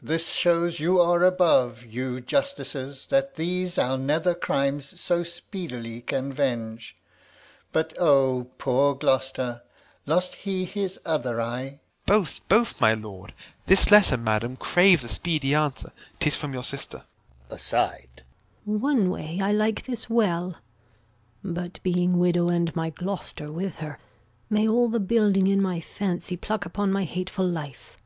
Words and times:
Alb. 0.00 0.06
This 0.08 0.32
shows 0.32 0.80
you 0.80 0.98
are 1.02 1.22
above, 1.22 1.84
You 1.84 2.22
justicers, 2.22 3.08
that 3.08 3.34
these 3.34 3.76
our 3.76 3.98
nether 3.98 4.34
crimes 4.34 4.98
So 4.98 5.22
speedily 5.22 6.00
can 6.00 6.32
venge! 6.32 6.96
But 7.72 7.92
O 7.98 8.48
poor 8.56 8.94
Gloucester! 8.94 9.60
Lose 10.06 10.32
he 10.32 10.64
his 10.64 10.98
other 11.04 11.42
eye? 11.42 11.68
Gent. 11.68 11.80
Both, 12.06 12.40
both, 12.48 12.80
my 12.80 12.94
lord. 12.94 13.34
This 13.66 13.90
letter, 13.90 14.16
madam, 14.16 14.56
craves 14.56 15.04
a 15.04 15.10
speedy 15.10 15.54
answer. 15.54 15.92
'Tis 16.20 16.36
from 16.38 16.54
your 16.54 16.64
sister. 16.64 17.02
Gon. 17.50 17.58
[aside] 17.58 17.98
One 18.64 19.10
way 19.10 19.40
I 19.42 19.52
like 19.52 19.84
this 19.84 20.08
well; 20.08 20.56
But 21.44 21.82
being 21.82 22.16
widow, 22.16 22.48
and 22.48 22.74
my 22.74 22.88
Gloucester 22.88 23.52
with 23.52 23.80
her, 23.80 23.98
May 24.48 24.66
all 24.66 24.88
the 24.88 25.00
building 25.00 25.48
in 25.48 25.60
my 25.60 25.80
fancy 25.82 26.38
pluck 26.38 26.64
Upon 26.64 26.90
my 26.90 27.04
hateful 27.04 27.46
life. 27.46 27.98